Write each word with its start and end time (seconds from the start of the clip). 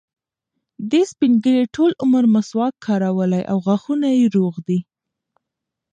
دې 0.91 1.01
سپین 1.11 1.31
ږیري 1.43 1.65
ټول 1.75 1.91
عمر 2.03 2.23
مسواک 2.35 2.73
کارولی 2.85 3.43
او 3.51 3.57
غاښونه 3.65 4.07
یې 4.17 4.25
روغ 4.35 4.55
دي. 4.67 4.79